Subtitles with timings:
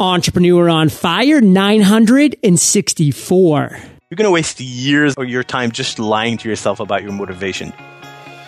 [0.00, 3.78] Entrepreneur on Fire 964.
[4.10, 7.72] You're going to waste years of your time just lying to yourself about your motivation.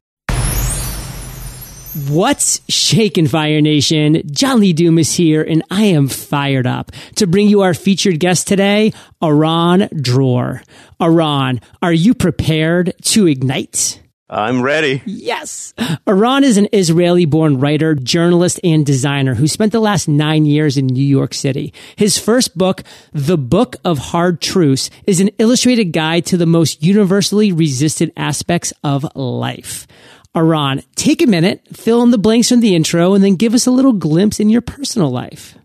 [1.95, 4.22] What's shaking, Fire Nation?
[4.30, 8.49] John Lee Dumas here, and I am fired up to bring you our featured guest
[8.49, 8.91] today,
[9.24, 10.62] Eran Dror.
[11.02, 14.02] Eran, are you prepared to ignite?
[14.29, 15.04] I'm ready.
[15.05, 15.74] Yes.
[16.05, 20.76] Eran is an Israeli born writer, journalist, and designer who spent the last nine years
[20.76, 21.74] in New York City.
[21.96, 26.84] His first book, The Book of Hard Truths, is an illustrated guide to the most
[26.84, 29.87] universally resisted aspects of life.
[30.35, 33.65] Eran, take a minute, fill in the blanks from the intro, and then give us
[33.65, 35.57] a little glimpse in your personal life.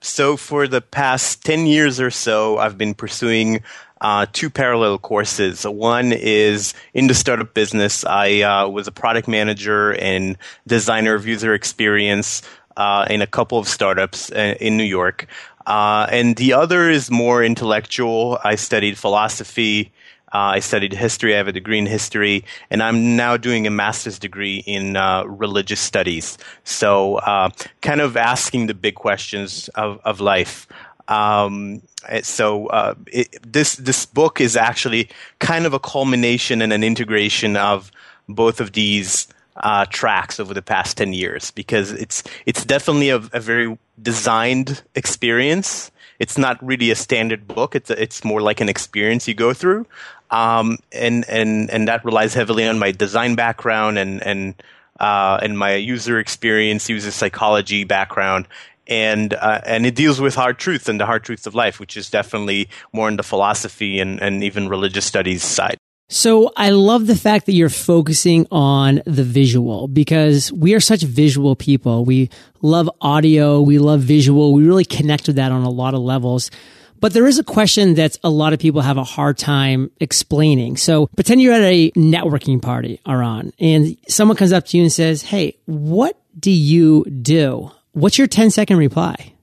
[0.00, 3.62] So, for the past 10 years or so, I've been pursuing
[4.00, 5.64] uh, two parallel courses.
[5.64, 8.04] One is in the startup business.
[8.04, 12.42] I uh, was a product manager and designer of user experience
[12.76, 15.26] uh, in a couple of startups uh, in New York.
[15.66, 18.38] Uh, and the other is more intellectual.
[18.44, 19.92] I studied philosophy
[20.32, 21.34] uh, I studied history.
[21.34, 25.24] I have a degree in history, and I'm now doing a master's degree in uh,
[25.24, 26.38] religious studies.
[26.64, 30.66] So, uh, kind of asking the big questions of, of life.
[31.08, 31.80] Um,
[32.22, 35.08] so, uh, it, this this book is actually
[35.38, 37.90] kind of a culmination and an integration of
[38.28, 43.16] both of these uh, tracks over the past ten years, because it's it's definitely a,
[43.32, 47.74] a very designed experience it's not really a standard book.
[47.74, 49.86] It's a, it's more like an experience you go through
[50.30, 54.54] um, and and and that relies heavily on my design background and and
[55.00, 58.48] uh, and my user experience, user psychology background,
[58.86, 61.96] and uh, and it deals with hard truths and the hard truths of life, which
[61.96, 65.78] is definitely more in the philosophy and and even religious studies side.
[66.10, 71.02] So I love the fact that you're focusing on the visual because we are such
[71.02, 72.06] visual people.
[72.06, 72.30] We
[72.62, 76.50] love audio, we love visual, we really connect with that on a lot of levels.
[76.98, 80.78] But there is a question that a lot of people have a hard time explaining.
[80.78, 84.92] So pretend you're at a networking party, Eran, and someone comes up to you and
[84.92, 87.70] says, Hey, what do you do?
[87.92, 89.34] What's your 10 second reply?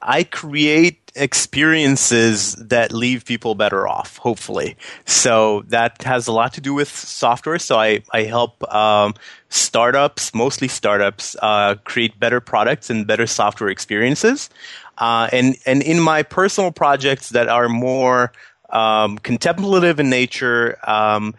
[0.00, 4.76] I create experiences that leave people better off, hopefully.
[5.04, 7.58] So that has a lot to do with software.
[7.58, 9.14] So I, I help um,
[9.48, 14.50] startups, mostly startups, uh, create better products and better software experiences.
[14.98, 18.32] Uh, and and in my personal projects that are more
[18.70, 21.34] um, contemplative in nature, um,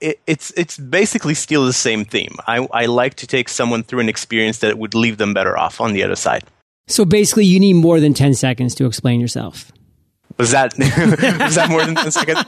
[0.00, 2.36] it, it's it's basically still the same theme.
[2.46, 5.80] I, I like to take someone through an experience that would leave them better off
[5.80, 6.44] on the other side.
[6.86, 9.72] So basically, you need more than ten seconds to explain yourself.
[10.38, 12.44] Was that was that more than ten seconds?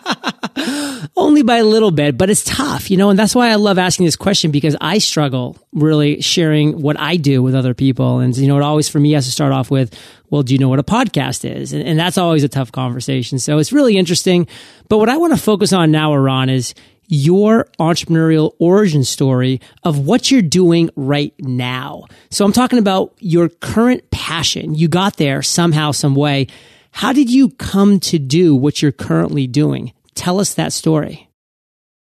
[1.17, 3.79] Only by a little bit, but it's tough, you know, and that's why I love
[3.79, 8.19] asking this question because I struggle really sharing what I do with other people.
[8.19, 9.95] And, you know, it always for me has to start off with,
[10.31, 11.73] well, do you know what a podcast is?
[11.73, 13.39] And, and that's always a tough conversation.
[13.39, 14.49] So it's really interesting.
[14.89, 16.75] But what I want to focus on now, Eran, is
[17.09, 22.05] your entrepreneurial origin story of what you're doing right now.
[22.31, 24.75] So I'm talking about your current passion.
[24.75, 26.49] You got there somehow, some way.
[26.91, 29.93] How did you come to do what you're currently doing?
[30.15, 31.29] Tell us that story.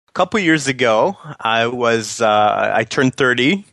[0.09, 3.65] A couple years ago, I was uh, I turned 30.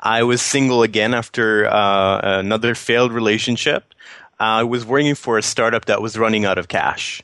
[0.00, 3.92] I was single again after uh, another failed relationship.
[4.40, 7.22] I was working for a startup that was running out of cash.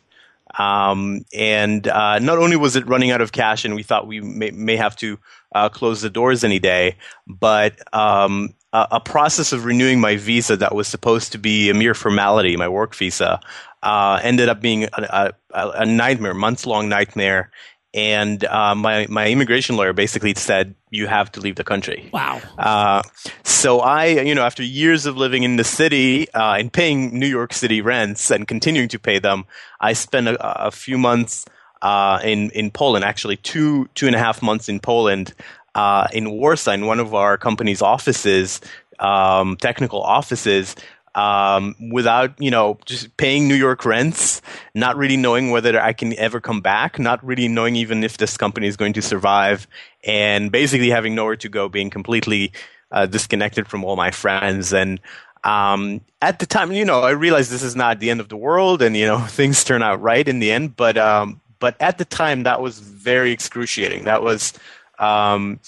[0.58, 4.20] Um, and uh, not only was it running out of cash, and we thought we
[4.20, 5.18] may, may have to
[5.54, 6.96] uh, close the doors any day,
[7.26, 11.74] but um, a, a, process of renewing my visa that was supposed to be a
[11.74, 13.40] mere formality, my work visa,
[13.82, 17.50] uh, ended up being a, a, a nightmare, months long nightmare.
[17.98, 22.08] And uh, my my immigration lawyer basically said you have to leave the country.
[22.12, 22.40] Wow.
[22.56, 23.02] Uh,
[23.42, 27.26] so I, you know, after years of living in the city uh, and paying New
[27.26, 29.46] York City rents and continuing to pay them,
[29.80, 31.44] I spent a, a few months
[31.82, 33.04] uh, in in Poland.
[33.04, 35.34] Actually, two two and a half months in Poland,
[35.74, 38.60] uh, in Warsaw, in one of our company's offices,
[39.00, 40.76] um, technical offices,
[41.18, 44.40] um, without you know just paying New York rents,
[44.74, 48.36] not really knowing whether I can ever come back, not really knowing even if this
[48.36, 49.66] company is going to survive,
[50.04, 52.52] and basically having nowhere to go, being completely
[52.92, 55.00] uh, disconnected from all my friends and.
[55.44, 58.36] Um, at the time, you know, I realized this is not the end of the
[58.36, 60.76] world, and you know, things turn out right in the end.
[60.76, 64.04] But um, but at the time, that was very excruciating.
[64.04, 64.52] That was
[64.98, 65.60] um,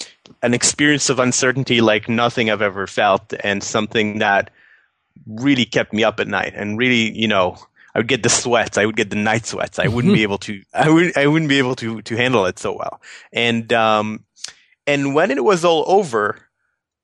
[0.43, 4.51] an experience of uncertainty like nothing I've ever felt, and something that
[5.27, 7.57] really kept me up at night and really, you know,
[7.95, 8.79] I would get the sweats.
[8.79, 9.79] I would get the night sweats.
[9.79, 10.63] I wouldn't be able to.
[10.73, 11.17] I would.
[11.17, 13.01] I wouldn't be able to to handle it so well.
[13.33, 14.25] And um,
[14.87, 16.39] and when it was all over,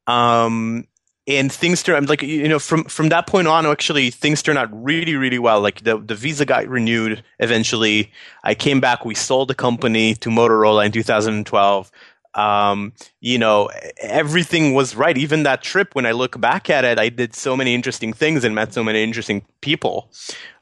[0.06, 0.86] um,
[1.26, 4.68] and things turned like you know from from that point on, actually things turned out
[4.72, 5.60] really really well.
[5.60, 8.12] Like the the visa got renewed eventually.
[8.44, 9.04] I came back.
[9.04, 11.90] We sold the company to Motorola in 2012
[12.36, 15.16] um, you know, everything was right.
[15.16, 18.44] Even that trip, when I look back at it, I did so many interesting things
[18.44, 20.10] and met so many interesting people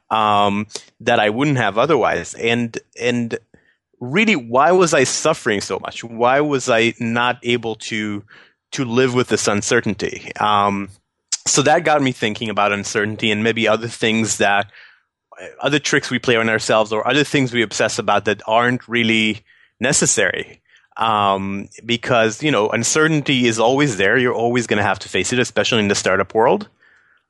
[0.09, 0.67] um,
[1.01, 2.33] that I wouldn't have otherwise.
[2.35, 3.37] And and
[3.99, 6.03] really, why was I suffering so much?
[6.03, 8.23] Why was I not able to
[8.71, 10.31] to live with this uncertainty?
[10.37, 10.89] Um,
[11.45, 14.71] so that got me thinking about uncertainty and maybe other things that
[15.59, 19.43] other tricks we play on ourselves or other things we obsess about that aren't really
[19.81, 20.61] necessary
[20.97, 24.17] um, because you know uncertainty is always there.
[24.17, 26.69] You're always going to have to face it, especially in the startup world.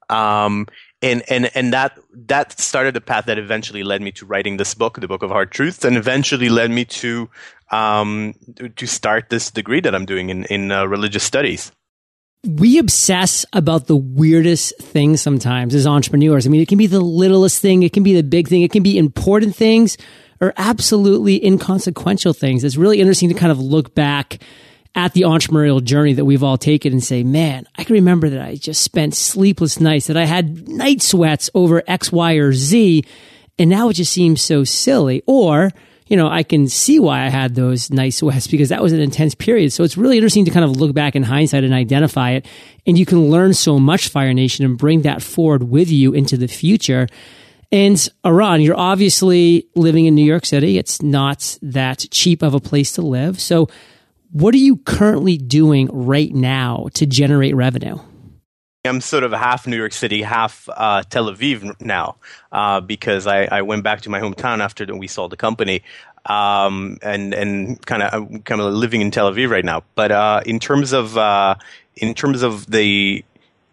[0.09, 0.67] Um,
[1.01, 1.97] and and and that
[2.27, 5.29] that started the path that eventually led me to writing this book, the Book of
[5.29, 7.29] Hard Truths, and eventually led me to
[7.71, 8.33] um,
[8.75, 11.71] to start this degree that I'm doing in in uh, religious studies.
[12.47, 16.45] We obsess about the weirdest things sometimes as entrepreneurs.
[16.45, 18.71] I mean, it can be the littlest thing, it can be the big thing, it
[18.71, 19.97] can be important things
[20.41, 22.63] are absolutely inconsequential things.
[22.63, 24.39] It's really interesting to kind of look back
[24.95, 28.41] at the entrepreneurial journey that we've all taken and say, man, I can remember that
[28.41, 33.03] I just spent sleepless nights, that I had night sweats over X, Y, or Z.
[33.59, 35.21] And now it just seems so silly.
[35.27, 35.71] Or,
[36.07, 39.01] you know, I can see why I had those night sweats because that was an
[39.01, 39.73] intense period.
[39.73, 42.45] So it's really interesting to kind of look back in hindsight and identify it.
[42.87, 46.37] And you can learn so much, Fire Nation, and bring that forward with you into
[46.37, 47.07] the future.
[47.71, 50.77] And Eran, you're obviously living in New York City.
[50.77, 53.39] It's not that cheap of a place to live.
[53.39, 53.67] So,
[54.31, 57.97] what are you currently doing right now to generate revenue?
[58.85, 62.17] I'm sort of half New York City, half uh, Tel Aviv now,
[62.51, 65.81] uh, because I, I, went back to my hometown after we sold the company,
[66.25, 69.83] um, and and kind of kind of living in Tel Aviv right now.
[69.95, 71.55] But uh, in terms of uh,
[71.95, 73.23] in terms of the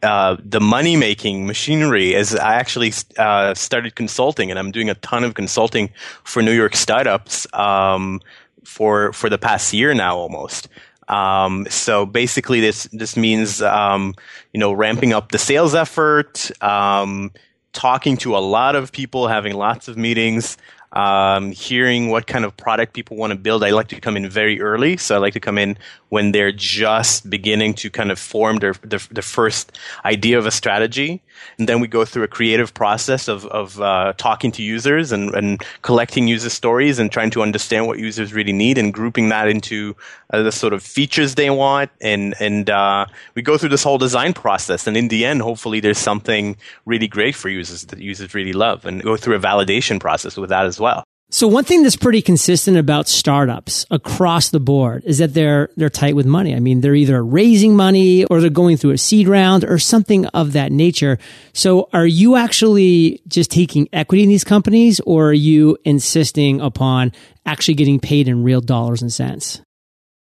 [0.02, 4.94] uh, the money making machinery is I actually uh, started consulting and I'm doing a
[4.96, 5.90] ton of consulting
[6.24, 8.20] for New York startups um,
[8.64, 10.68] for for the past year now almost.
[11.08, 14.14] Um, so basically, this this means um,
[14.52, 17.32] you know ramping up the sales effort, um,
[17.72, 20.56] talking to a lot of people, having lots of meetings,
[20.92, 23.64] um, hearing what kind of product people want to build.
[23.64, 25.78] I like to come in very early, so I like to come in
[26.10, 29.72] when they're just beginning to kind of form their their, their first
[30.04, 31.22] idea of a strategy,
[31.58, 35.34] and then we go through a creative process of of uh, talking to users and,
[35.34, 39.48] and collecting user stories and trying to understand what users really need and grouping that
[39.48, 39.94] into
[40.30, 43.98] uh, the sort of features they want, and and uh, we go through this whole
[43.98, 46.56] design process, and in the end, hopefully, there's something
[46.86, 50.50] really great for users that users really love, and go through a validation process with
[50.50, 51.04] that as well.
[51.34, 55.88] So one thing that's pretty consistent about startups across the board is that they're they're
[55.88, 56.54] tight with money.
[56.54, 60.26] I mean, they're either raising money or they're going through a seed round or something
[60.26, 61.18] of that nature.
[61.54, 67.12] So are you actually just taking equity in these companies or are you insisting upon
[67.46, 69.62] actually getting paid in real dollars and cents?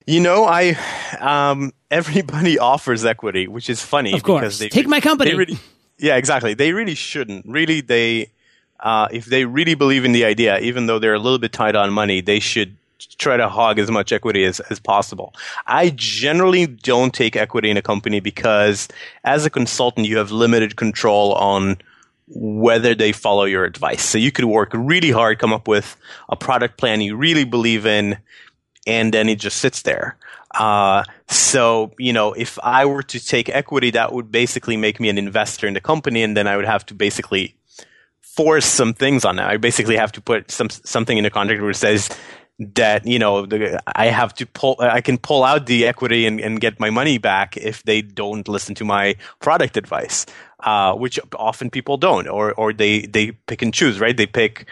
[0.07, 0.79] You know, I
[1.21, 4.15] um, everybody offers equity, which is funny.
[4.15, 5.35] Of course, they, take my company.
[5.35, 5.59] Really,
[5.99, 6.55] yeah, exactly.
[6.55, 7.45] They really shouldn't.
[7.47, 8.31] Really, they
[8.87, 11.75] uh, if they really believe in the idea, even though they're a little bit tight
[11.75, 12.77] on money, they should
[13.19, 15.35] try to hog as much equity as, as possible.
[15.67, 18.87] I generally don't take equity in a company because
[19.25, 21.79] as a consultant, you have limited control on
[22.29, 24.03] whether they follow your advice.
[24.03, 25.97] So you could work really hard, come up with
[26.29, 28.17] a product plan you really believe in,
[28.87, 30.17] and then it just sits there.
[30.55, 35.09] Uh, so, you know, if I were to take equity, that would basically make me
[35.09, 37.57] an investor in the company, and then I would have to basically
[38.37, 39.49] force some things on them.
[39.49, 42.11] I basically have to put some something in the contract where it says
[42.59, 46.41] that you know the, I have to pull I can pull out the equity and,
[46.41, 50.25] and, get my money back if they don't listen to my product advice,
[50.61, 54.17] uh, which often people don't, or or they they pick and choose, right?
[54.17, 54.67] They pick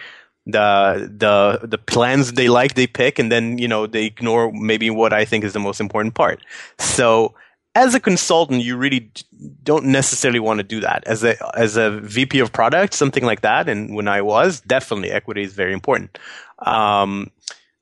[0.45, 4.89] the the the plans they like they pick and then you know they ignore maybe
[4.89, 6.39] what I think is the most important part.
[6.79, 7.33] So
[7.75, 9.11] as a consultant, you really
[9.63, 11.03] don't necessarily want to do that.
[11.05, 15.11] As a as a VP of product, something like that, and when I was, definitely
[15.11, 16.17] equity is very important.
[16.59, 17.31] Um,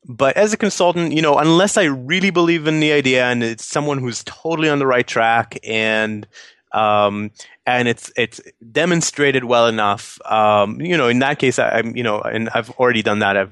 [0.05, 3.65] but as a consultant, you know, unless I really believe in the idea and it's
[3.65, 6.27] someone who's totally on the right track and
[6.73, 7.31] um,
[7.65, 10.19] and it's it's demonstrated well enough.
[10.25, 13.38] Um, you know, in that case, I, am you know, and I've already done that.
[13.38, 13.47] I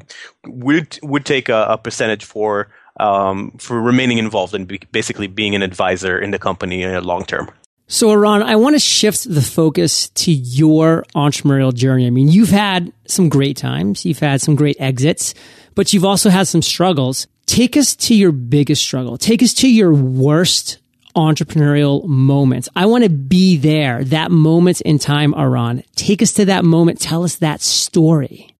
[0.46, 2.70] would would take a, a percentage for
[3.00, 7.02] um, for remaining involved and be, basically being an advisor in the company in the
[7.02, 7.50] long term.
[7.88, 12.08] So, Eran, I want to shift the focus to your entrepreneurial journey.
[12.08, 15.34] I mean, you've had some great times, you've had some great exits,
[15.76, 17.28] but you've also had some struggles.
[17.48, 19.18] Take us to your biggest struggle.
[19.18, 20.78] Take us to your worst
[21.18, 22.70] entrepreneurial moments.
[22.78, 25.84] I want to be there, that moment in time, Eran.
[25.96, 27.02] Take us to that moment.
[27.02, 28.51] Tell us that story.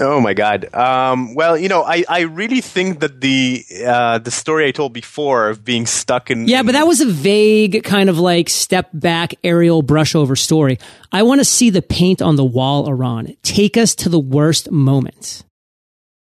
[0.00, 0.74] Oh my God.
[0.74, 4.92] Um, well, you know, I, I really think that the uh, the story I told
[4.92, 8.90] before of being stuck in yeah, but that was a vague kind of like step
[8.92, 10.78] back aerial brush over story.
[11.12, 13.36] I want to see the paint on the wall, Eran.
[13.42, 15.44] Take us to the worst moments.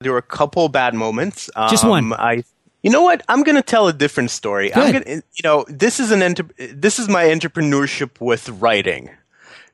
[0.00, 1.48] There were a couple bad moments.
[1.70, 2.12] Just one.
[2.12, 2.44] Um, I
[2.82, 3.22] you know what?
[3.28, 4.70] I'm going to tell a different story.
[4.70, 4.78] Good.
[4.78, 9.10] I'm going to, you know, this is an enter- this is my entrepreneurship with writing.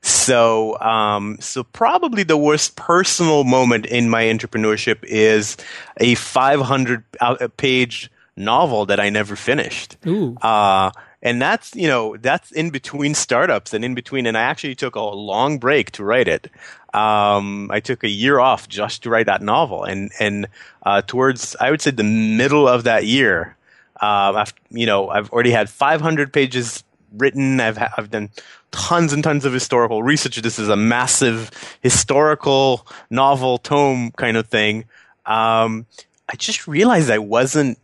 [0.00, 5.56] So, um, so probably the worst personal moment in my entrepreneurship is
[5.98, 9.96] a 500 uh, page novel that I never finished.
[10.06, 10.36] Ooh.
[10.36, 10.90] Uh,
[11.22, 14.94] and that's you know that's in between startups and in between and i actually took
[14.94, 16.50] a long break to write it
[16.94, 20.46] um, i took a year off just to write that novel and and
[20.84, 23.56] uh, towards i would say the middle of that year
[24.00, 26.84] uh, after, you know i've already had 500 pages
[27.16, 28.28] written i've ha- i've done
[28.70, 31.50] tons and tons of historical research this is a massive
[31.82, 34.84] historical novel tome kind of thing
[35.26, 35.86] um,
[36.28, 37.78] i just realized i wasn't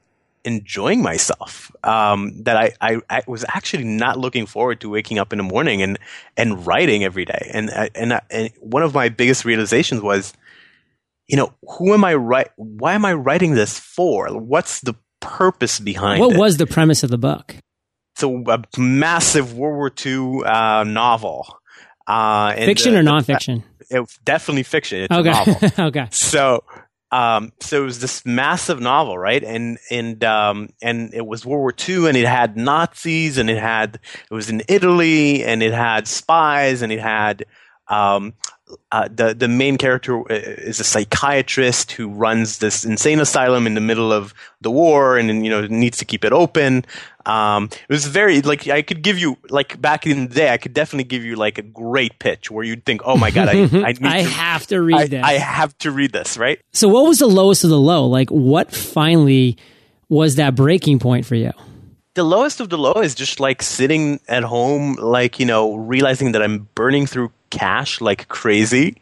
[0.45, 1.73] enjoying myself.
[1.83, 5.43] Um, that I, I, I, was actually not looking forward to waking up in the
[5.43, 5.99] morning and,
[6.37, 7.51] and writing every day.
[7.53, 10.33] And, and, and one of my biggest realizations was,
[11.27, 12.49] you know, who am I right?
[12.57, 14.29] Why am I writing this for?
[14.39, 16.39] What's the purpose behind what it?
[16.39, 17.57] was the premise of the book?
[18.17, 21.61] So a massive World War II uh, novel.
[22.07, 23.63] Uh, fiction or nonfiction?
[23.91, 25.07] It, definitely fiction.
[25.11, 25.83] It's okay.
[25.83, 26.09] okay.
[26.11, 26.65] So
[27.15, 29.43] um, so it was this massive novel, right?
[29.43, 33.59] And and um, and it was World War II, and it had Nazis, and it
[33.59, 37.45] had it was in Italy, and it had spies, and it had
[37.87, 38.35] um,
[38.93, 43.75] uh, the the main character uh, is a psychiatrist who runs this insane asylum in
[43.75, 46.85] the middle of the war, and you know needs to keep it open.
[47.27, 50.59] Um, it was very like I could give you like back in the day, I
[50.59, 53.53] could definitely give you like a great pitch where you'd think, oh my god, I
[53.73, 55.25] I, I to, have to read I, this.
[55.25, 56.61] I have to read this, right?
[56.73, 58.07] So, what was the lowest of the low?
[58.07, 59.57] Like, what finally
[60.09, 61.53] was that breaking point for you?
[62.15, 66.33] The lowest of the low is just like sitting at home, like you know, realizing
[66.33, 68.97] that I'm burning through cash like crazy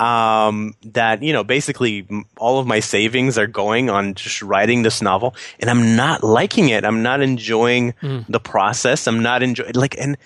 [0.00, 2.06] um, that you know basically
[2.38, 6.70] all of my savings are going on just writing this novel, and I'm not liking
[6.70, 6.84] it.
[6.84, 8.24] I'm not enjoying mm.
[8.28, 9.06] the process.
[9.06, 10.16] I'm not enjoying like and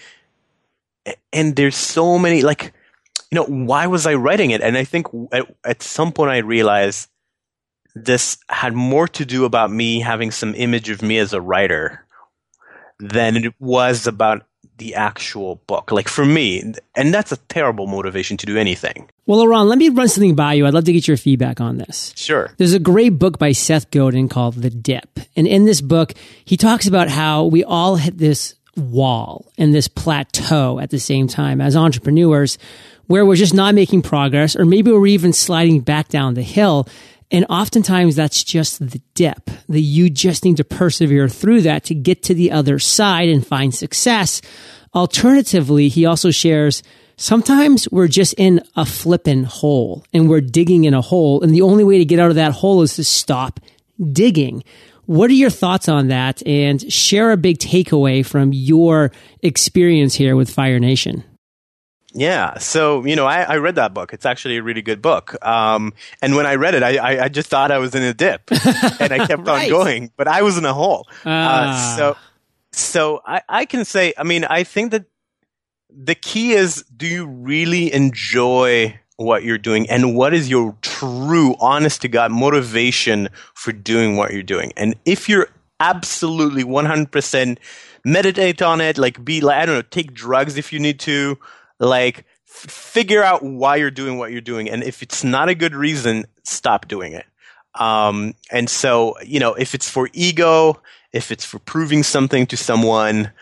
[1.33, 2.73] and there's so many like
[3.31, 4.61] you know why was I writing it?
[4.61, 7.09] And I think at, at some point I realized
[7.97, 12.07] this had more to do about me having some image of me as a writer
[13.01, 14.47] than it was about
[14.79, 15.93] the actual book.
[15.93, 19.09] Like for me, and that's a terrible motivation to do anything.
[19.27, 20.67] Well, Eran, let me run something by you.
[20.67, 22.13] I'd love to get your feedback on this.
[22.17, 22.53] Sure.
[22.59, 25.21] There's a great book by Seth Godin called The Dip.
[25.37, 26.13] And in this book,
[26.45, 31.29] he talks about how we all hit this wall and this plateau at the same
[31.29, 32.59] time as entrepreneurs
[33.07, 36.89] where we're just not making progress or maybe we're even sliding back down the hill.
[37.35, 41.95] And oftentimes that's just the dip that you just need to persevere through that to
[41.95, 44.41] get to the other side and find success.
[44.95, 46.85] Alternatively, he also shares
[47.17, 51.43] sometimes we're just in a flippin' hole and we're digging in a hole.
[51.43, 53.59] And the only way to get out of that hole is to stop
[54.13, 54.63] digging.
[55.07, 56.41] What are your thoughts on that?
[56.47, 59.11] And share a big takeaway from your
[59.43, 61.25] experience here with Fire Nation.
[62.17, 64.13] Yeah, so you know, I, I, read that book.
[64.13, 65.35] It's actually a really good book.
[65.45, 65.93] Um,
[66.23, 68.53] and when I read it, I, I, I, just thought I was in a dip,
[69.01, 69.65] and I kept right.
[69.65, 71.09] on going, but I was in a hole.
[71.27, 72.17] Uh, uh, so,
[72.71, 75.07] so I, I can say, I mean, I think that
[75.91, 81.57] the key is: do you really enjoy what you're doing, and what is your true,
[81.59, 84.73] honest to God motivation for doing what you're doing?
[84.77, 85.49] And if you're
[85.81, 87.59] absolutely 100 percent
[88.05, 91.41] meditate on it, like be like I don't know, take drugs if you need to
[91.79, 94.71] like figure out why you're doing what you're doing.
[94.71, 97.27] And if it's not a good reason, stop doing it.
[97.75, 100.81] Um, and so, you know, if it's for ego,
[101.13, 103.33] if it's for proving something to someone,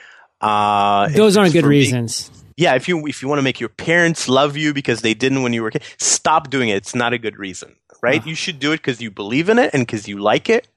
[0.40, 2.30] uh, those aren't good reasons.
[2.56, 5.42] yeah, if you if you want to make your parents love you because they didn't
[5.42, 6.76] when you were a kid, stop doing it.
[6.76, 8.24] It's not a good reason, right?
[8.26, 10.68] You should do it because you believe in it and because you like it,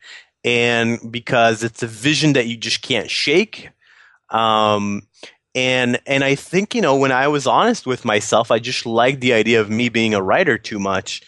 [0.44, 3.70] and because it's a vision that you just can't shake.
[4.30, 5.08] Um,
[5.56, 9.22] and and I think you know when I was honest with myself, I just liked
[9.22, 11.24] the idea of me being a writer too much,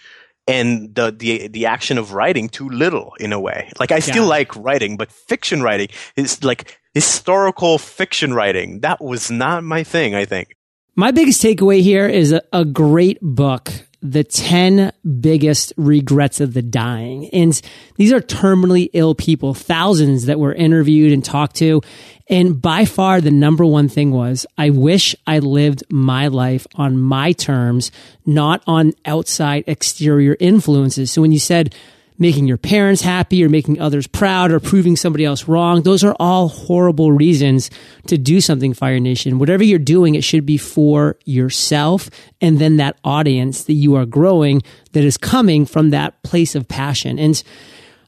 [0.45, 3.71] and the the the action of writing too little in a way.
[3.79, 4.29] Like I still yeah.
[4.29, 8.81] like writing, but fiction writing is like historical fiction writing.
[8.81, 10.13] That was not my thing.
[10.13, 10.55] I think.
[10.95, 16.61] My biggest takeaway here is a, a great book the 10 biggest regrets of the
[16.61, 17.29] dying.
[17.29, 17.59] And
[17.95, 21.81] these are terminally ill people, thousands that were interviewed and talked to.
[22.29, 26.99] And by far the number one thing was, I wish I lived my life on
[26.99, 27.91] my terms,
[28.25, 31.11] not on outside exterior influences.
[31.11, 31.73] So when you said,
[32.17, 35.83] making your parents happy or making others proud or proving somebody else wrong.
[35.83, 37.69] Those are all horrible reasons
[38.07, 39.39] to do something, Fire Nation.
[39.39, 42.09] Whatever you're doing, it should be for yourself
[42.41, 44.61] and then that audience that you are growing
[44.93, 47.19] that is coming from that place of passion.
[47.19, 47.41] And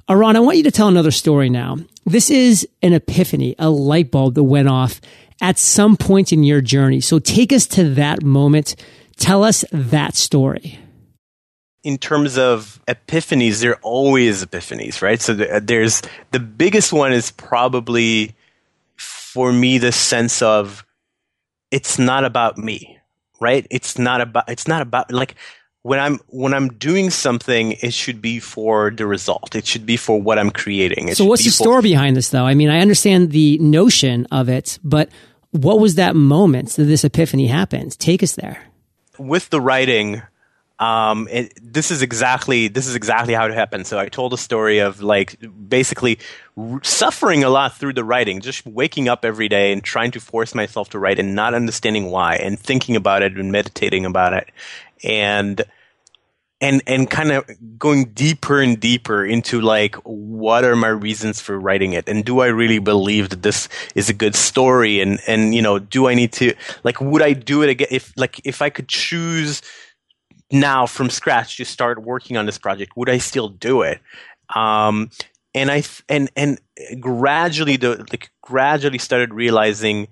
[0.09, 1.77] Eran, I want you to tell another story now.
[2.05, 4.99] This is an epiphany, a light bulb that went off
[5.41, 6.99] at some point in your journey.
[6.99, 8.75] So take us to that moment.
[9.17, 10.79] Tell us that story
[11.83, 15.21] in terms of epiphanies, there are always epiphanies, right?
[15.21, 18.35] So there's the biggest one is probably
[18.97, 20.85] for me the sense of
[21.71, 22.99] it's not about me,
[23.39, 23.65] right?
[23.69, 25.35] It's not about it's not about like
[25.83, 29.55] when I'm when I'm doing something, it should be for the result.
[29.55, 31.07] It should be for what I'm creating.
[31.07, 32.45] It so what's the story behind this though?
[32.45, 35.09] I mean, I understand the notion of it, but
[35.51, 37.97] what was that moment that this epiphany happened?
[37.97, 38.61] Take us there.
[39.17, 40.21] With the writing,
[40.79, 43.85] um, it, this is exactly this is exactly how it happened.
[43.85, 46.19] So I told a story of like basically
[46.57, 50.21] r- suffering a lot through the writing, just waking up every day and trying to
[50.21, 54.33] force myself to write and not understanding why, and thinking about it and meditating about
[54.33, 54.49] it,
[55.03, 55.61] and
[56.61, 57.43] and and kind of
[57.77, 62.07] going deeper and deeper into like what are my reasons for writing it?
[62.07, 65.01] And do i really believe that this is a good story?
[65.01, 67.87] And and you know do i need to like would i do it again?
[67.91, 69.61] If like if i could choose
[70.51, 73.99] now from scratch to start working on this project, would I still do it?
[74.55, 75.11] Um,
[75.53, 76.59] and I and and
[76.99, 80.07] gradually the like gradually started realizing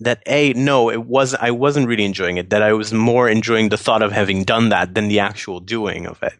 [0.00, 3.70] that a no it was I wasn't really enjoying it that I was more enjoying
[3.70, 6.34] the thought of having done that than the actual doing of it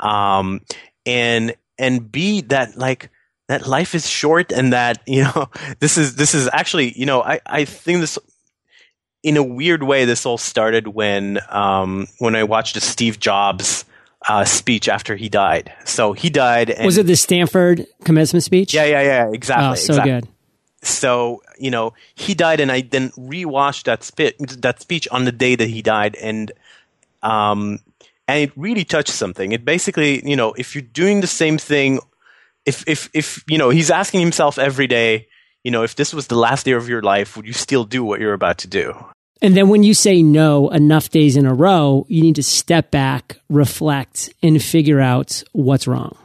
[0.00, 0.60] um,
[1.06, 3.10] and and b that like
[3.48, 5.48] that life is short and that you know
[5.80, 8.18] this is this is actually you know I I think this
[9.22, 13.84] in a weird way, this all started when um, when I watched a Steve Jobs
[14.28, 15.72] uh, speech after he died.
[15.84, 16.70] So he died.
[16.70, 18.74] And, was it the Stanford commencement speech?
[18.74, 19.30] Yeah, yeah, yeah.
[19.32, 19.66] Exactly.
[19.66, 20.12] Oh, so exactly.
[20.12, 20.28] good.
[20.82, 25.32] So you know he died, and I then rewatched that speech that speech on the
[25.32, 26.52] day that he died, and
[27.22, 27.80] um,
[28.28, 29.52] and it really touched something.
[29.52, 31.98] It basically, you know, if you're doing the same thing,
[32.64, 35.27] if if if you know, he's asking himself every day
[35.64, 38.04] you know, if this was the last day of your life, would you still do
[38.04, 38.94] what you're about to do?
[39.40, 42.90] And then when you say no enough days in a row, you need to step
[42.90, 46.16] back, reflect, and figure out what's wrong.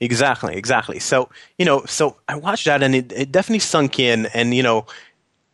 [0.00, 0.98] Exactly, exactly.
[0.98, 4.62] So, you know, so I watched that and it, it definitely sunk in and, you
[4.62, 4.86] know,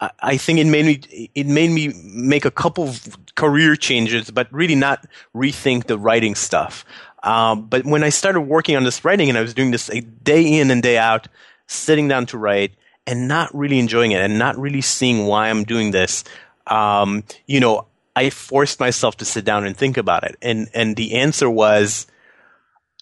[0.01, 4.31] I, I think it made me it made me make a couple of career changes,
[4.31, 6.85] but really not rethink the writing stuff.
[7.23, 9.91] Um, but when I started working on this writing and I was doing this
[10.23, 11.29] day in and day out,
[11.67, 12.73] sitting down to write,
[13.11, 16.25] and not really enjoying it and not really seeing why I'm doing this,
[16.67, 20.37] um, you know, I forced myself to sit down and think about it.
[20.41, 22.07] And and the answer was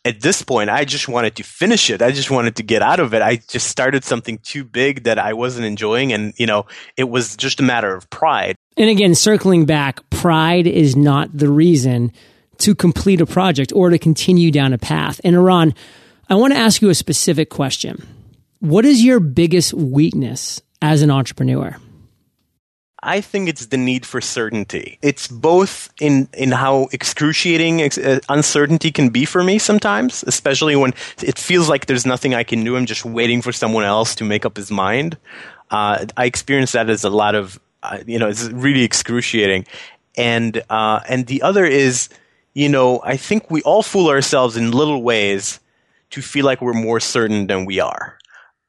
[0.05, 2.01] at this point, I just wanted to finish it.
[2.01, 3.21] I just wanted to get out of it.
[3.21, 6.13] I just started something too big that I wasn't enjoying.
[6.13, 6.67] And, you know,
[6.97, 8.55] it was just a matter of pride.
[8.77, 12.13] And again, circling back, pride is not the reason
[12.59, 15.21] to complete a project or to continue down a path.
[15.25, 15.75] And Eran,
[16.31, 18.18] I want to ask you a specific question.
[18.61, 21.77] What is your biggest weakness as an entrepreneur?
[23.01, 24.99] I think it's the need for certainty.
[25.01, 30.75] It's both in, in how excruciating ex- uh, uncertainty can be for me sometimes, especially
[30.75, 30.93] when
[31.23, 32.77] it feels like there's nothing I can do.
[32.77, 35.17] I'm just waiting for someone else to make up his mind.
[35.71, 39.67] Uh, I experience that as a lot of, uh, you know, it's really excruciating.
[40.17, 42.09] And, uh, and the other is,
[42.55, 45.61] you know, I think we all fool ourselves in little ways
[46.11, 48.18] to feel like we're more certain than we are.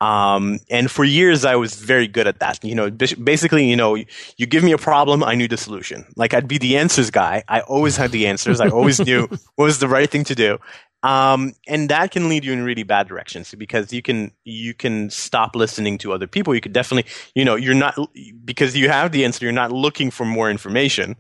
[0.02, 2.64] Um, and for years, I was very good at that.
[2.64, 3.96] You know, basically, you know,
[4.38, 6.06] you give me a problem, I knew the solution.
[6.16, 7.44] Like I'd be the answers guy.
[7.48, 8.62] I always had the answers.
[8.62, 10.58] I always knew what was the right thing to do.
[11.02, 15.10] Um, and that can lead you in really bad directions because you can you can
[15.10, 16.54] stop listening to other people.
[16.54, 17.98] You could definitely, you know, you're not
[18.44, 19.46] because you have the answer.
[19.46, 21.16] You're not looking for more information.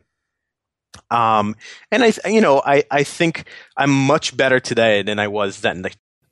[1.11, 1.55] Um,
[1.91, 3.45] and I, you know, I, I think
[3.77, 5.85] I'm much better today than I was then.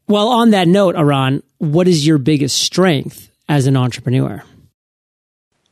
[0.08, 4.43] Well, on that note, Eran, what is your biggest strength as an entrepreneur?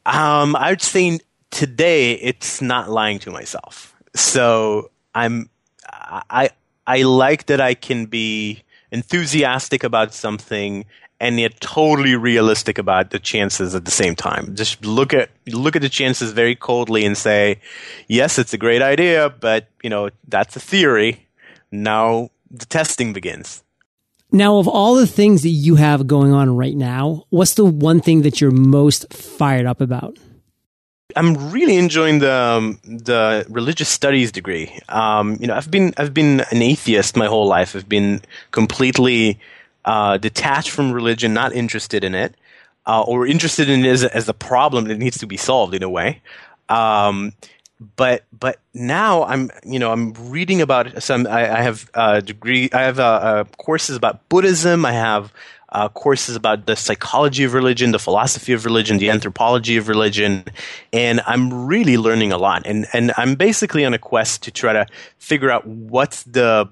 [0.05, 1.19] Um, I would say
[1.51, 3.95] today it's not lying to myself.
[4.13, 5.49] So I'm,
[5.89, 6.49] I,
[6.85, 10.85] I like that I can be enthusiastic about something
[11.19, 14.53] and yet totally realistic about the chances at the same time.
[14.55, 17.61] Just look at look at the chances very coldly and say,
[18.07, 21.27] yes, it's a great idea, but you know that's a theory.
[21.71, 23.63] Now the testing begins.
[24.31, 28.01] Now, of all the things that you have going on right now, what's the one
[28.01, 30.17] thing that you're most fired up about?
[31.15, 34.77] I'm really enjoying the um, the religious studies degree.
[34.89, 37.75] Um, you know, I've been I've been an atheist my whole life.
[37.75, 39.39] I've been completely
[39.85, 42.35] uh, detached from religion, not interested in it,
[42.85, 45.83] uh, or interested in it as, as a problem that needs to be solved in
[45.83, 46.21] a way.
[46.67, 47.33] Um,
[47.79, 52.69] but but now I'm you know I'm reading about some I, I have a degree
[52.71, 55.33] I have courses about Buddhism I have
[55.69, 60.45] uh, courses about the psychology of religion the philosophy of religion the anthropology of religion
[60.93, 62.65] and I'm really learning a lot.
[62.65, 66.69] And and I'm basically on a quest to try to figure out what's the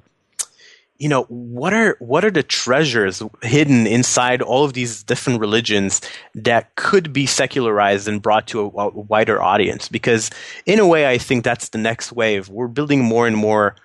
[0.97, 6.01] you know what are what are the treasures hidden inside all of these different religions
[6.35, 9.89] that could be secularized and brought to a, a, wider audience?
[9.89, 10.29] Because
[10.65, 12.49] in a way i think that's the next wave.
[12.49, 13.75] We're building more and more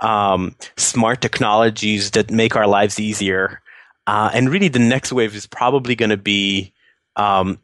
[0.00, 3.60] um, smart technologies that make our lives easier.
[4.06, 6.72] Uh, and really the next wave is probably going to be
[7.16, 7.58] um,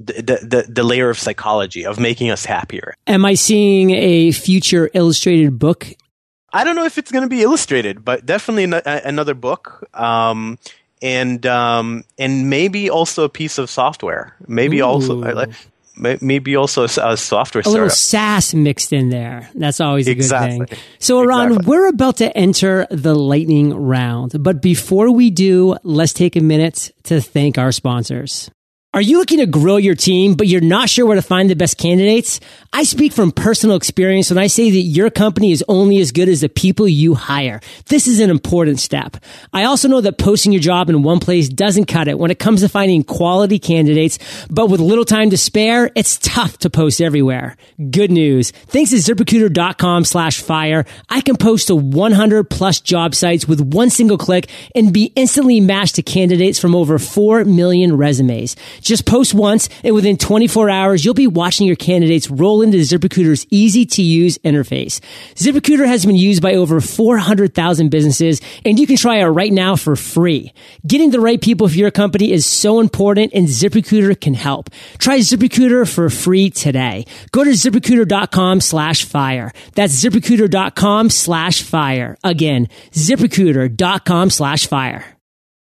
[0.00, 2.94] the, the, the layer of psychology of making us happier.
[3.06, 5.92] Am I seeing a future illustrated book
[6.52, 9.88] I don't know if it's going to be illustrated, but definitely an- another book.
[9.94, 10.58] Um,
[11.00, 14.34] and um, and maybe also a piece of software.
[14.48, 14.84] Maybe Ooh.
[14.84, 15.22] also
[16.20, 17.62] maybe also a, software.
[17.64, 19.50] A little SaaS mixed in there.
[19.54, 20.58] That's always a exactly.
[20.58, 20.78] good thing.
[20.98, 21.66] So, Eran, exactly.
[21.68, 26.92] we're about to enter the lightning round, but before we do, let's take a minute
[27.04, 28.50] to thank our sponsors.
[28.98, 31.54] Are you looking to grow your team, but you're not sure where to find the
[31.54, 32.40] best candidates?
[32.72, 36.28] I speak from personal experience when I say that your company is only as good
[36.28, 37.60] as the people you hire.
[37.86, 39.16] This is an important step.
[39.52, 42.40] I also know that posting your job in one place doesn't cut it when it
[42.40, 44.18] comes to finding quality candidates,
[44.50, 47.56] but with little time to spare, it's tough to post everywhere.
[47.92, 48.50] Good news.
[48.50, 53.90] Thanks to ziprecruiter.com slash fire, I can post to 100 plus job sites with one
[53.90, 58.56] single click and be instantly matched to candidates from over 4 million resumes.
[58.88, 63.46] Just post once and within 24 hours, you'll be watching your candidates roll into ZipRecruiter's
[63.50, 65.00] easy to use interface.
[65.34, 69.76] ZipRecruiter has been used by over 400,000 businesses and you can try it right now
[69.76, 70.54] for free.
[70.86, 74.70] Getting the right people for your company is so important and ZipRecruiter can help.
[74.96, 77.04] Try ZipRecruiter for free today.
[77.30, 79.52] Go to ziprecruiter.com slash fire.
[79.74, 82.16] That's ziprecruiter.com slash fire.
[82.24, 85.17] Again, ziprecruiter.com slash fire.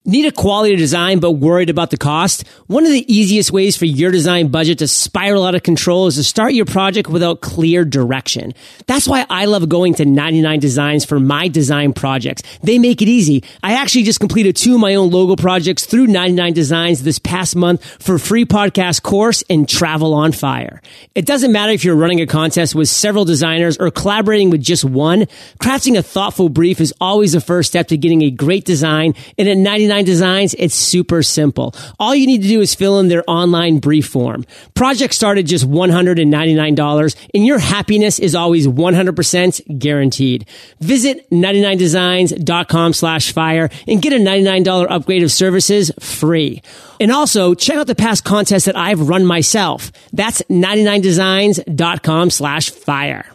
[0.10, 2.48] Need a quality design but worried about the cost?
[2.68, 6.16] One of the easiest ways for your design budget to spiral out of control is
[6.16, 8.54] to start your project without clear direction.
[8.86, 12.42] That's why I love going to 99 Designs for my design projects.
[12.64, 13.44] They make it easy.
[13.62, 17.58] I actually just completed two of my own logo projects through 99 Designs this past
[17.58, 20.82] month for free podcast course and travel on fire.
[21.16, 24.86] It doesn't matter if you're running a contest with several designers or collaborating with just
[24.86, 25.26] one.
[25.60, 29.50] Crafting a thoughtful brief is always the first step to getting a great design and
[29.50, 31.74] at 99 Designs, it's super simple.
[32.00, 34.46] All you need to do is fill in their online brief form.
[34.74, 40.48] Project started just $199 and your happiness is always 100% guaranteed.
[40.80, 46.62] Visit 99designs.com slash fire and get a $99 upgrade of services free.
[47.00, 49.92] And also check out the past contests that I've run myself.
[50.14, 53.26] That's 99designs.com slash fire.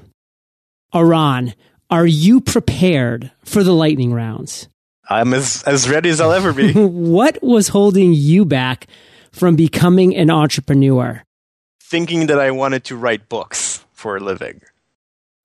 [0.94, 1.55] Eran,
[1.90, 4.68] are you prepared for the lightning rounds?
[5.09, 6.73] I'm as, as ready as I'll ever be.
[6.75, 8.87] what was holding you back
[9.33, 11.23] from becoming an entrepreneur?
[11.81, 14.62] Thinking that I wanted to write books for a living.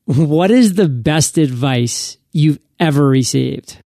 [0.05, 3.77] What is the best advice you've ever received?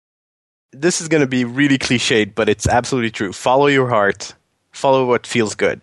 [0.71, 3.33] This is going to be really cliched, but it's absolutely true.
[3.33, 4.35] Follow your heart,
[4.71, 5.81] follow what feels good.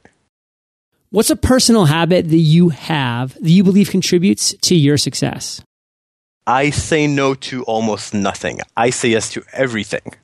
[1.10, 5.62] What's a personal habit that you have that you believe contributes to your success?
[6.48, 8.60] I say no to almost nothing.
[8.74, 10.14] I say yes to everything.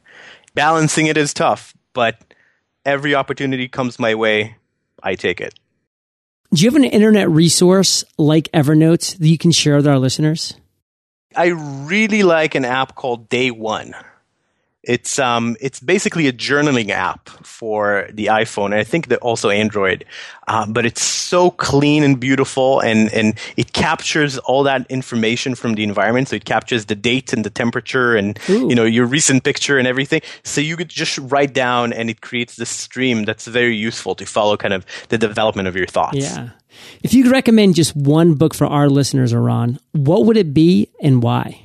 [0.54, 2.18] Balancing it is tough, but
[2.86, 4.56] every opportunity comes my way,
[5.02, 5.52] I take it.
[6.54, 10.54] Do you have an internet resource like Evernote that you can share with our listeners?
[11.36, 13.94] I really like an app called Day One.
[14.86, 19.50] It's um, it's basically a journaling app for the iPhone, and I think that also
[19.50, 20.04] Android.
[20.46, 25.74] Uh, but it's so clean and beautiful, and and it captures all that information from
[25.74, 26.28] the environment.
[26.28, 28.68] So it captures the date and the temperature, and Ooh.
[28.68, 30.20] you know your recent picture and everything.
[30.42, 34.26] So you could just write down, and it creates this stream that's very useful to
[34.26, 36.18] follow kind of the development of your thoughts.
[36.18, 36.50] Yeah.
[37.02, 40.88] If you could recommend just one book for our listeners, Eran, what would it be
[41.00, 41.63] and why?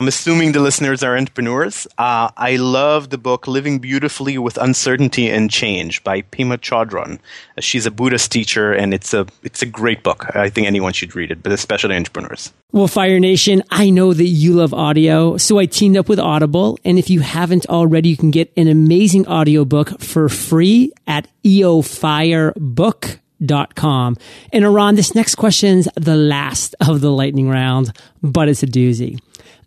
[0.00, 1.88] I'm assuming the listeners are entrepreneurs.
[1.98, 7.18] Uh, I love the book Living Beautifully with Uncertainty and Change by Pema Chodron.
[7.58, 10.36] She's a Buddhist teacher, and it's a it's a great book.
[10.36, 12.52] I think anyone should read it, but especially entrepreneurs.
[12.70, 16.78] Well, Fire Nation, I know that you love audio, so I teamed up with Audible,
[16.84, 24.16] and if you haven't already, you can get an amazing audiobook for free at eofirebook.com.
[24.52, 29.18] And Eran, this next question's the last of the lightning round, but it's a doozy.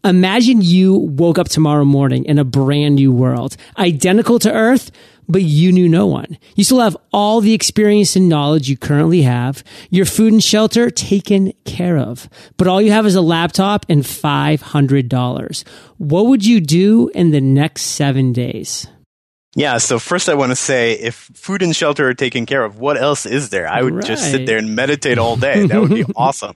[0.03, 4.89] Imagine you woke up tomorrow morning in a brand new world, identical to Earth,
[5.27, 6.39] but you knew no one.
[6.55, 10.89] You still have all the experience and knowledge you currently have, your food and shelter
[10.89, 15.67] taken care of, but all you have is a laptop and $500.
[15.97, 18.87] What would you do in the next seven days?
[19.53, 22.79] Yeah, so first I want to say if food and shelter are taken care of,
[22.79, 23.67] what else is there?
[23.67, 24.05] I would right.
[24.05, 25.67] just sit there and meditate all day.
[25.67, 26.55] That would be awesome.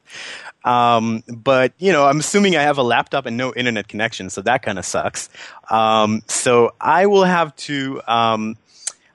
[0.65, 4.41] Um, but you know, I'm assuming I have a laptop and no internet connection, so
[4.41, 5.29] that kind of sucks.
[5.69, 8.01] Um, so I will have to.
[8.07, 8.57] Um,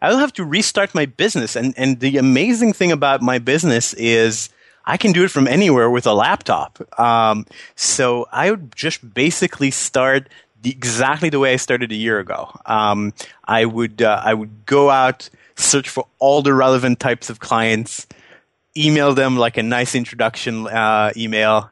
[0.01, 3.93] I will have to restart my business, and and the amazing thing about my business
[3.95, 4.49] is
[4.87, 6.81] I can do it from anywhere with a laptop.
[6.99, 10.29] Um, so I would just basically start
[10.63, 12.51] the, exactly the way I started a year ago.
[12.67, 13.13] Um,
[13.45, 18.07] I would uh, I would go out, search for all the relevant types of clients,
[18.76, 21.70] email them like a nice introduction uh, email,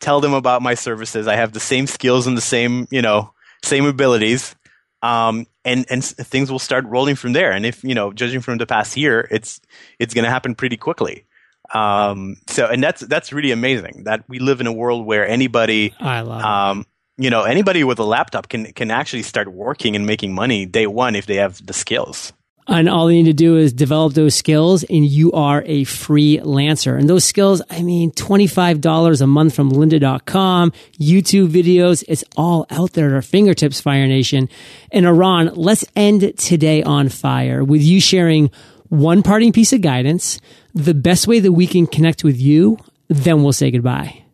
[0.00, 1.28] tell them about my services.
[1.28, 4.54] I have the same skills and the same, you know, same abilities.
[5.02, 7.52] Um, and and things will start rolling from there.
[7.52, 9.60] And if you know, judging from the past year, it's
[9.98, 11.24] it's going to happen pretty quickly.
[11.72, 15.94] Um, so and that's that's really amazing that we live in a world where anybody,
[16.00, 20.06] I love um, you know, anybody with a laptop can can actually start working and
[20.06, 22.32] making money day one if they have the skills.
[22.68, 26.96] And all you need to do is develop those skills and you are a freelancer.
[26.98, 32.92] And those skills, I mean, $25 a month from lynda.com, YouTube videos, it's all out
[32.92, 34.48] there at our fingertips, Fire Nation.
[34.92, 38.50] And Eran, let's end today on fire with you sharing
[38.90, 40.40] one parting piece of guidance,
[40.74, 42.76] the best way that we can connect with you,
[43.08, 44.24] then we'll say goodbye.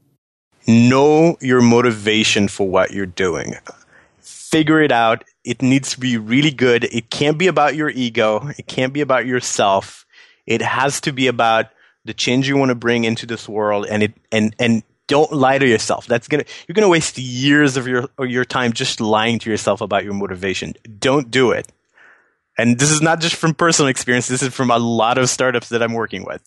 [0.67, 3.55] Know your motivation for what you're doing.
[4.21, 6.85] Figure it out it needs to be really good.
[6.85, 8.51] It can't be about your ego.
[8.59, 10.05] It can't be about yourself.
[10.45, 11.67] It has to be about
[12.05, 15.59] the change you want to bring into this world and it and and don't lie
[15.59, 16.07] to yourself.
[16.07, 20.05] That's gonna you're gonna waste years of your your time just lying to yourself about
[20.05, 20.75] your motivation.
[20.99, 21.69] Don't do it.
[22.59, 24.27] And this is not just from personal experience.
[24.27, 26.43] This is from a lot of startups that I'm working with.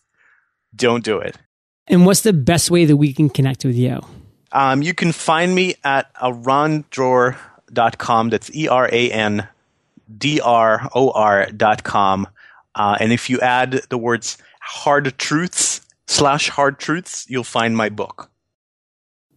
[0.76, 1.38] Don't do it.
[1.88, 4.02] And what's the best way that we can connect with you?
[4.52, 7.38] Um, you can find me at erandror
[7.74, 8.30] dot com.
[8.30, 9.48] That's E R A N
[10.18, 12.28] D R O R dot com.
[12.76, 17.90] Uh, and if you add the words hard truths slash hard truths, you'll find my
[17.90, 18.30] book.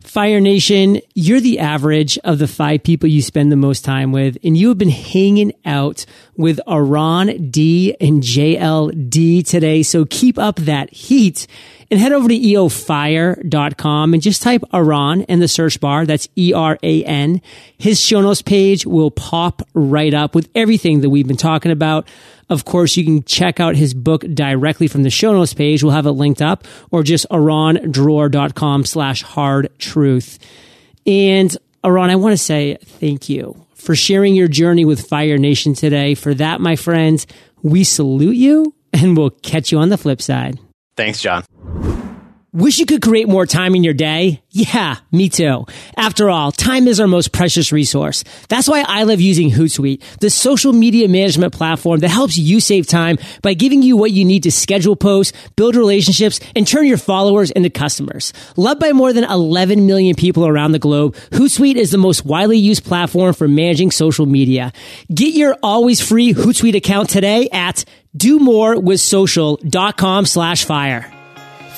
[0.06, 4.36] Fire Nation, you're the average of the five people you spend the most time with,
[4.44, 6.04] and you have been hanging out
[6.36, 9.82] with Eran D and JLD today.
[9.82, 11.46] So keep up that heat
[11.90, 16.06] and head over to eofire.com and just type Eran in the search bar.
[16.06, 17.42] That's E-R-A-N.
[17.76, 22.08] His show notes page will pop right up with everything that we've been talking about.
[22.52, 25.82] Of course, you can check out his book directly from the show notes page.
[25.82, 30.38] We'll have it linked up or just erandror.com slash hard truth.
[31.06, 35.72] And Eran, I want to say thank you for sharing your journey with Fire Nation
[35.72, 36.14] today.
[36.14, 37.26] For that, my friends,
[37.62, 40.58] we salute you and we'll catch you on the flip side.
[40.94, 41.44] Thanks, John.
[42.54, 44.42] Wish you could create more time in your day?
[44.50, 45.64] Yeah, me too.
[45.96, 48.24] After all, time is our most precious resource.
[48.50, 52.86] That's why I love using Hootsuite, the social media management platform that helps you save
[52.86, 56.98] time by giving you what you need to schedule posts, build relationships, and turn your
[56.98, 58.34] followers into customers.
[58.58, 62.58] Loved by more than 11 million people around the globe, Hootsuite is the most widely
[62.58, 64.74] used platform for managing social media.
[65.08, 71.10] Get your always free Hootsuite account today at do more with social.com slash fire.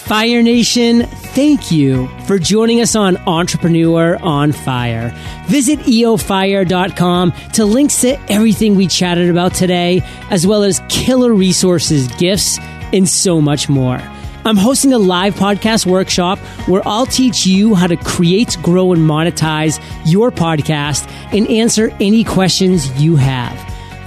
[0.05, 5.15] Fire Nation, thank you for joining us on Entrepreneur on Fire.
[5.47, 12.07] Visit eofire.com to links to everything we chatted about today, as well as killer resources,
[12.19, 12.59] gifts,
[12.93, 13.99] and so much more.
[14.45, 16.39] I'm hosting a live podcast workshop
[16.69, 22.25] where I'll teach you how to create, grow, and monetize your podcast and answer any
[22.25, 23.59] questions you have.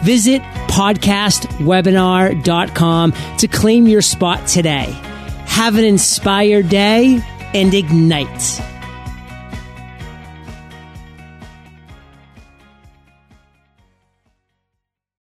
[0.03, 4.95] Visit podcastwebinar.com to claim your spot today.
[5.57, 7.19] Have an inspired day
[7.55, 8.76] and ignite.